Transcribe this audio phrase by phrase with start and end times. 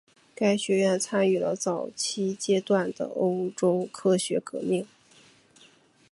[0.33, 4.87] 该学院参与了早期阶段的欧洲科学革命。